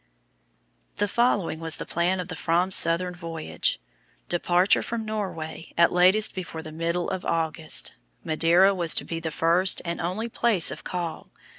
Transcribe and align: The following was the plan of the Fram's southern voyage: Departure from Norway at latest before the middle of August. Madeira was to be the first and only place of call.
The 0.95 1.07
following 1.07 1.59
was 1.59 1.77
the 1.77 1.85
plan 1.85 2.19
of 2.19 2.27
the 2.27 2.35
Fram's 2.35 2.75
southern 2.75 3.13
voyage: 3.13 3.79
Departure 4.29 4.81
from 4.81 5.05
Norway 5.05 5.73
at 5.77 5.91
latest 5.91 6.33
before 6.33 6.63
the 6.63 6.71
middle 6.71 7.07
of 7.11 7.23
August. 7.23 7.93
Madeira 8.23 8.73
was 8.73 8.95
to 8.95 9.05
be 9.05 9.19
the 9.19 9.29
first 9.29 9.79
and 9.85 10.01
only 10.01 10.27
place 10.27 10.71
of 10.71 10.83
call. 10.83 11.29